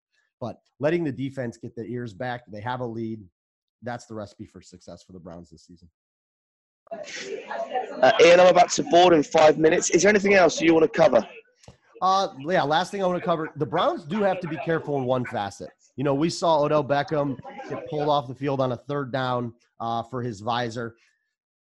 [0.40, 2.42] but letting the defense get their ears back.
[2.48, 3.20] They have a lead.
[3.82, 5.88] That's the recipe for success for the Browns this season.
[6.92, 9.90] Uh, Iain, I'm about to board in five minutes.
[9.90, 11.26] Is there anything else you want to cover?
[12.02, 14.96] Uh, yeah, last thing I want to cover the Browns do have to be careful
[14.98, 15.70] in one facet.
[15.96, 19.52] You know, we saw Odell Beckham get pulled off the field on a third down
[19.80, 20.96] uh, for his visor.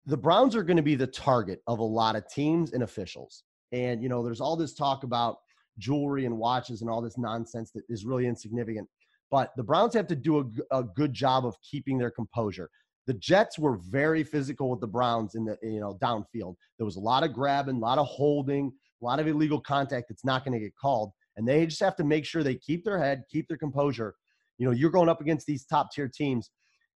[0.06, 3.42] The Browns are going to be the target of a lot of teams and officials.
[3.72, 5.38] And, you know, there's all this talk about
[5.78, 8.88] jewelry and watches and all this nonsense that is really insignificant.
[9.30, 10.38] But the Browns have to do
[10.70, 12.70] a, a good job of keeping their composure
[13.08, 16.54] the Jets were very physical with the Browns in the you know downfield.
[16.76, 20.10] There was a lot of grabbing, a lot of holding, a lot of illegal contact
[20.10, 22.84] that's not going to get called, and they just have to make sure they keep
[22.84, 24.14] their head, keep their composure.
[24.58, 26.50] You know, you're going up against these top tier teams.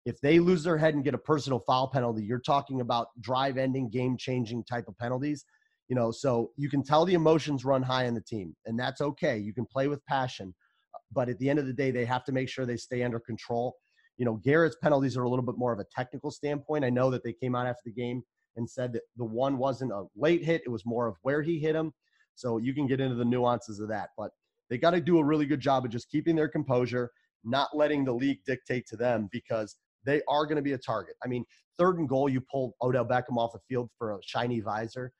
[0.05, 3.57] If they lose their head and get a personal foul penalty, you're talking about drive
[3.57, 5.47] ending, game changing type of penalties.
[5.89, 9.01] You know, so you can tell the emotions run high in the team, and that's
[9.01, 9.37] okay.
[9.37, 10.55] You can play with passion,
[10.95, 13.03] uh, but at the end of the day, they have to make sure they stay
[13.03, 13.77] under control
[14.23, 16.85] you know, Garrett's penalties are a little bit more of a technical standpoint.
[16.85, 18.23] I know that they came out after the game
[18.57, 21.59] and said that the one wasn't a late hit, it was more of where he
[21.59, 21.93] hit him.
[22.35, 24.11] So you can get into the nuances of that.
[24.17, 24.31] But
[24.69, 27.11] they got to do a really good job of just keeping their composure,
[27.45, 31.15] not letting the league dictate to them because they are going to be a target.
[31.25, 31.45] I mean,
[31.79, 35.13] third and goal, you pull Odell Beckham off the field for a shiny visor.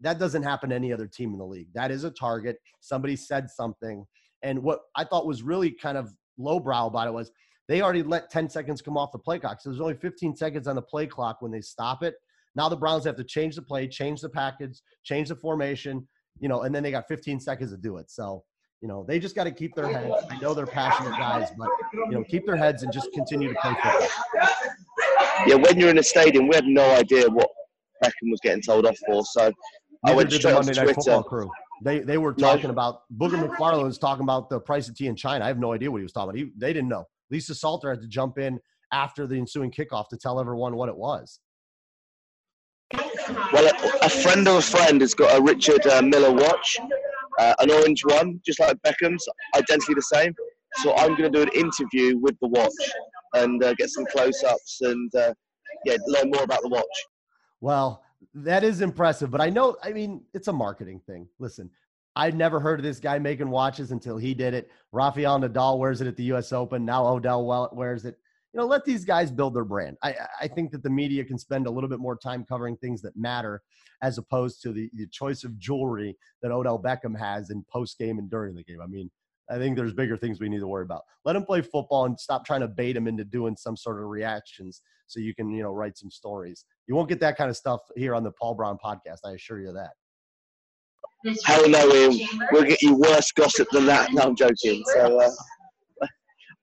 [0.00, 1.68] That doesn't happen to any other team in the league.
[1.74, 2.58] That is a target.
[2.80, 4.04] Somebody said something.
[4.42, 7.30] And what I thought was really kind of lowbrow about it was
[7.68, 9.60] they already let 10 seconds come off the play clock.
[9.60, 12.14] So there's only 15 seconds on the play clock when they stop it.
[12.54, 16.06] Now the Browns have to change the play, change the package, change the formation,
[16.38, 18.10] you know, and then they got 15 seconds to do it.
[18.10, 18.44] So,
[18.80, 20.14] you know, they just got to keep their heads.
[20.30, 23.54] I know they're passionate guys, but, you know, keep their heads and just continue to
[23.60, 24.08] play football.
[25.46, 27.48] Yeah, when you're in a stadium, we had no idea what
[28.02, 29.24] Beckham was getting told off for.
[29.24, 29.52] So
[30.04, 31.22] I went straight on Twitter.
[31.22, 31.50] Crew.
[31.82, 32.70] They they were talking no.
[32.70, 35.44] about Booger McFarland was talking about the price of tea in China.
[35.44, 36.38] I have no idea what he was talking about.
[36.38, 37.04] He, they didn't know.
[37.30, 38.58] Lisa Salter had to jump in
[38.92, 41.40] after the ensuing kickoff to tell everyone what it was.
[43.52, 46.78] Well, a, a friend of a friend has got a Richard uh, Miller watch,
[47.38, 50.32] uh, an orange one, just like Beckham's, identically the same.
[50.76, 52.70] So I'm going to do an interview with the watch
[53.34, 55.32] and uh, get some close-ups and uh,
[55.84, 56.84] yeah, learn more about the watch.
[57.60, 58.02] Well,
[58.34, 61.28] that is impressive, but I know, I mean, it's a marketing thing.
[61.38, 61.70] Listen,
[62.16, 64.70] I'd never heard of this guy making watches until he did it.
[64.92, 66.52] Rafael Nadal wears it at the U.S.
[66.52, 66.84] Open.
[66.84, 68.18] Now Odell wears it.
[68.52, 69.98] You know, let these guys build their brand.
[70.02, 73.02] I, I think that the media can spend a little bit more time covering things
[73.02, 73.62] that matter
[74.02, 78.18] as opposed to the, the choice of jewelry that Odell Beckham has in post game
[78.18, 78.80] and during the game.
[78.82, 79.10] I mean,
[79.50, 81.02] I think there's bigger things we need to worry about.
[81.24, 84.08] Let him play football and stop trying to bait him into doing some sort of
[84.08, 86.64] reactions so you can, you know, write some stories.
[86.88, 89.18] You won't get that kind of stuff here on the Paul Brown podcast.
[89.24, 89.90] I assure you that.
[91.44, 92.28] Hell no, Iain.
[92.52, 94.12] We'll get you worse gossip than that.
[94.12, 94.82] No, I'm joking.
[94.94, 95.30] So, uh,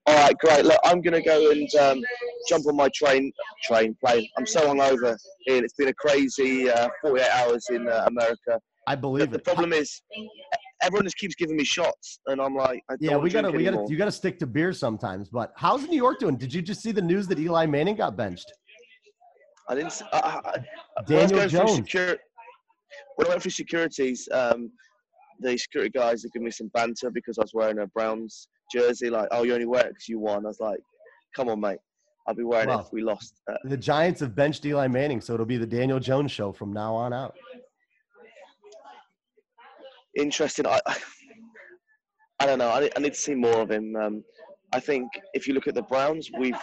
[0.05, 0.65] all right, great.
[0.65, 2.01] Look, I'm going to go and um,
[2.47, 3.31] jump on my train,
[3.63, 4.27] train, plane.
[4.37, 5.17] I'm so hungover,
[5.49, 5.63] Iain.
[5.63, 8.59] It's been a crazy uh, 48 hours in uh, America.
[8.87, 9.43] I believe the, it.
[9.43, 10.01] The problem is,
[10.83, 13.97] everyone just keeps giving me shots, and I'm like, yeah, we gotta, we gotta, you
[13.97, 15.29] gotta stick to beer sometimes.
[15.29, 16.37] But how's New York doing?
[16.37, 18.51] Did you just see the news that Eli Manning got benched?
[19.69, 20.01] I didn't.
[20.11, 20.63] I, I, I-
[21.07, 21.79] when I was Daniel going through Jones.
[21.89, 22.17] secur-
[23.15, 24.71] when I went through securities, um,
[25.39, 29.09] the security guys had giving me some banter because I was wearing a Browns jersey.
[29.09, 30.45] Like, oh, you only wear it because you won.
[30.45, 30.79] I was like,
[31.35, 31.79] come on, mate.
[32.27, 33.41] I'll be wearing it if we lost.
[33.51, 36.71] Uh, The Giants have benched Eli Manning, so it'll be the Daniel Jones show from
[36.71, 37.35] now on out.
[40.15, 40.67] Interesting.
[40.67, 40.79] I,
[42.39, 42.69] I don't know.
[42.69, 43.95] I, I need to see more of him.
[43.95, 44.23] Um,
[44.73, 46.57] I think if you look at the Browns, we've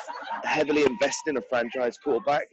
[0.45, 2.47] heavily invested in a franchise quarterback.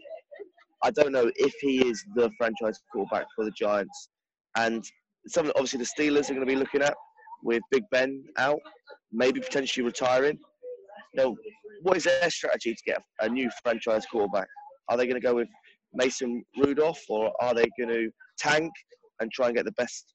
[0.84, 4.10] I don't know if he is the franchise quarterback for the Giants,
[4.56, 4.84] and
[5.28, 6.94] some obviously the Steelers are going to be looking at
[7.44, 8.60] with Big Ben out,
[9.12, 10.38] maybe potentially retiring.
[11.16, 11.36] Now,
[11.82, 14.48] what is their strategy to get a new franchise quarterback?
[14.90, 15.48] Are they going to go with
[15.94, 18.72] Mason Rudolph, or are they going to tank
[19.20, 20.14] and try and get the best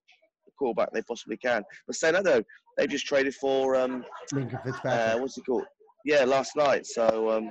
[0.63, 1.63] quarterback they possibly can?
[1.87, 2.43] But saying that though,
[2.77, 5.65] they just traded for um, Minkah uh, what's it called?
[6.05, 6.87] Yeah, last night.
[6.87, 7.51] So um,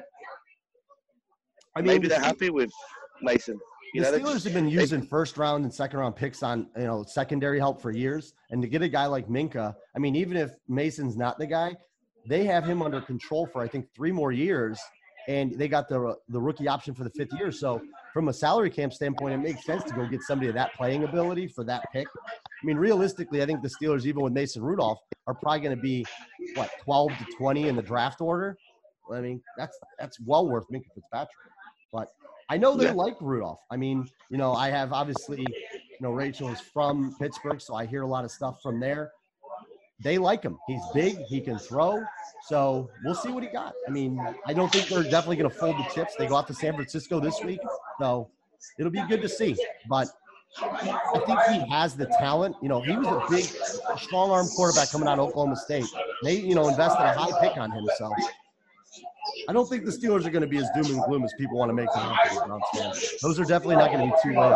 [1.76, 2.71] I mean, maybe they're happy with
[3.21, 3.60] Mason.
[3.93, 6.67] You the know, Steelers just- have been using first round and second round picks on
[6.78, 10.15] you know secondary help for years, and to get a guy like Minkah, I mean,
[10.15, 11.76] even if Mason's not the guy,
[12.26, 14.80] they have him under control for I think three more years,
[15.28, 17.52] and they got the the rookie option for the fifth year.
[17.52, 17.82] So
[18.13, 21.04] from a salary cap standpoint, it makes sense to go get somebody of that playing
[21.04, 22.08] ability for that pick.
[22.15, 25.82] I mean, realistically, I think the Steelers, even with Mason Rudolph, are probably going to
[25.82, 26.06] be
[26.56, 28.58] what twelve to twenty in the draft order.
[29.12, 31.30] I mean, that's that's well worth Minkah Fitzpatrick.
[31.91, 32.08] But
[32.50, 32.93] I know they Yeah.
[32.93, 33.60] like Rudolph.
[33.71, 37.86] I mean, you know, I have obviously, you know, Rachel is from Pittsburgh, so I
[37.86, 39.12] hear a lot of stuff from there.
[40.03, 40.57] They like him.
[40.67, 41.17] He's big.
[41.27, 42.03] He can throw.
[42.47, 43.73] So we'll see what he got.
[43.87, 46.15] I mean, I don't think they're definitely going to fold the chips.
[46.17, 47.59] They go out to San Francisco this week,
[47.99, 48.29] so
[48.79, 49.55] it'll be good to see.
[49.87, 50.07] But
[50.61, 52.55] I think he has the talent.
[52.61, 53.45] You know, he was a big,
[53.99, 55.85] strong arm quarterback coming out of Oklahoma State.
[56.23, 57.87] They, you know, invested a high pick on him.
[57.97, 58.11] So
[59.47, 61.57] I don't think the Steelers are going to be as doom and gloom as people
[61.57, 62.15] want to make them.
[63.21, 64.49] Those are definitely not going to be two way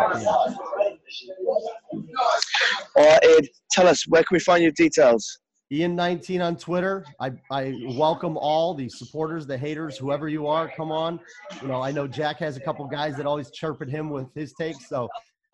[2.95, 3.19] games.
[3.23, 5.39] Ed, tell us where can we find your details?
[5.71, 7.03] Ian19 on Twitter.
[7.19, 10.69] I, I welcome all the supporters, the haters, whoever you are.
[10.69, 11.19] Come on.
[11.61, 14.27] You know, I know Jack has a couple guys that always chirp at him with
[14.35, 14.87] his takes.
[14.87, 15.09] So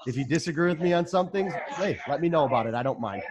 [0.06, 2.74] if you disagree with me on something, hey, let me know about it.
[2.74, 3.24] I don't mind.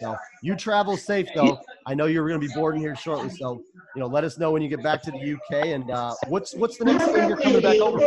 [0.00, 1.58] So you travel safe though.
[1.86, 3.30] I know you're going to be boarding here shortly.
[3.30, 3.62] So
[3.96, 5.66] you know, let us know when you get back to the UK.
[5.68, 7.98] And uh, what's what's the next thing you're coming back over?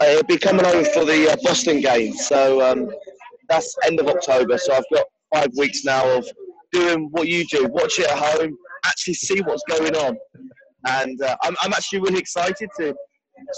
[0.00, 2.14] Uh, It'll be coming over for the uh, Boston game.
[2.14, 2.90] So um,
[3.48, 4.58] that's end of October.
[4.58, 6.26] So I've got five weeks now of
[6.72, 10.16] doing what you do, watch it at home, actually see what's going on.
[10.86, 12.94] And uh, I'm, I'm actually really excited to,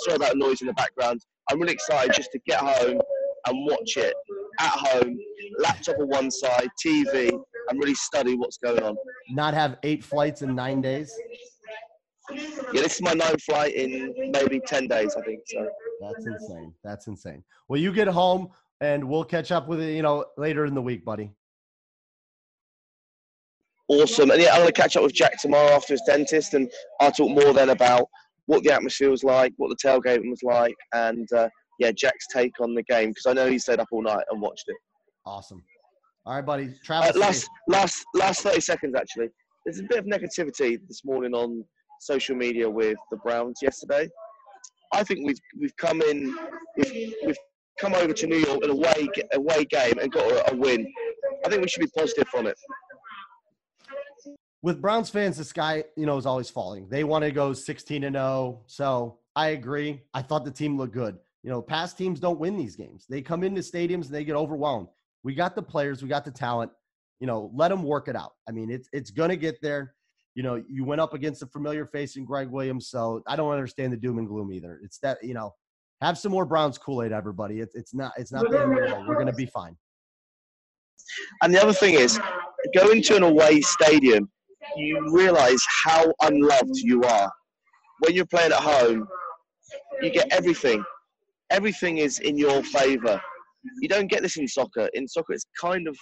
[0.04, 1.20] sorry the noise in the background,
[1.50, 3.00] I'm really excited just to get home
[3.46, 4.14] and watch it
[4.60, 5.18] at home,
[5.58, 7.30] laptop on one side, TV,
[7.68, 8.96] and really study what's going on.
[9.30, 11.12] Not have eight flights in nine days.
[12.32, 15.40] Yeah, this is my ninth flight in maybe 10 days, I think.
[15.46, 15.68] So.
[16.00, 16.74] That's insane.
[16.84, 17.44] That's insane.
[17.68, 18.48] Well, you get home
[18.80, 21.32] and we'll catch up with it, you know, later in the week, buddy.
[23.88, 24.30] awesome.
[24.30, 27.12] And yeah, I'm going to catch up with Jack tomorrow after his dentist, and I'll
[27.12, 28.08] talk more then about
[28.46, 32.52] what the atmosphere was like, what the tailgate was like, and uh, yeah, Jack's take
[32.60, 34.76] on the game because I know he stayed up all night and watched it.
[35.24, 35.62] Awesome.
[36.24, 36.74] All right, buddy.
[36.88, 39.28] Uh, last, last, last 30 seconds actually.
[39.64, 41.64] There's a bit of negativity this morning on
[42.00, 44.08] social media with the Browns yesterday.
[44.92, 46.36] I think we've we've come in,
[46.76, 47.38] we've, we've
[47.78, 50.86] come over to New York in a away away game and got a, a win.
[51.44, 52.56] I think we should be positive from it.
[54.62, 56.88] With Browns fans, the sky, you know, is always falling.
[56.88, 58.62] They want to go 16 and 0.
[58.66, 60.02] So I agree.
[60.14, 61.18] I thought the team looked good.
[61.42, 63.06] You know, past teams don't win these games.
[63.08, 64.88] They come into stadiums and they get overwhelmed.
[65.22, 66.72] We got the players, we got the talent.
[67.20, 68.32] You know, let them work it out.
[68.48, 69.94] I mean, it's it's to get there.
[70.36, 73.50] You know, you went up against a familiar face in Gregg Williams, so I don't
[73.50, 74.78] understand the doom and gloom either.
[74.84, 75.54] It's that you know,
[76.02, 77.60] have some more Browns Kool Aid, everybody.
[77.60, 79.08] It's it's not it's not the end of the world.
[79.08, 79.74] We're going to be fine.
[81.42, 82.20] And the other thing is,
[82.74, 84.30] going to an away stadium,
[84.76, 87.32] you realise how unloved you are.
[88.00, 89.08] When you're playing at home,
[90.02, 90.84] you get everything.
[91.50, 93.20] Everything is in your favour.
[93.80, 94.90] You don't get this in soccer.
[94.92, 95.96] In soccer, it's kind of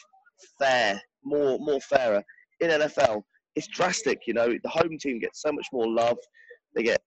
[0.58, 2.22] fair, more more fairer.
[2.60, 3.22] In NFL,
[3.56, 4.22] it's drastic.
[4.26, 6.18] You know, the home team gets so much more love.
[6.74, 7.00] They get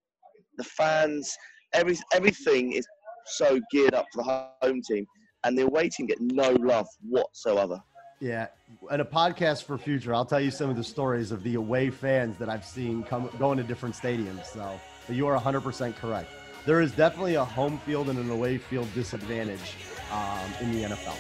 [0.58, 1.36] the fans.
[1.74, 2.88] Every everything is
[3.26, 5.06] so geared up for the home team,
[5.44, 7.82] and the away team get no love whatsoever.
[8.20, 8.48] Yeah,
[8.90, 10.14] and a podcast for future.
[10.14, 13.30] I'll tell you some of the stories of the away fans that I've seen come
[13.38, 14.46] going to different stadiums.
[14.46, 16.30] So you are 100% correct.
[16.66, 19.76] There is definitely a home field and an away field disadvantage
[20.12, 21.16] um, in the NFL.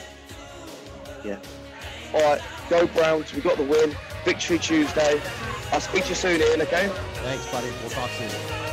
[1.23, 1.39] Yeah.
[2.13, 3.33] All right, go Browns.
[3.33, 3.95] We got the win.
[4.25, 5.21] Victory Tuesday.
[5.71, 6.61] I'll speak to you soon, Iain.
[6.61, 6.89] Okay.
[7.23, 7.69] Thanks, buddy.
[7.81, 8.66] We'll talk soon.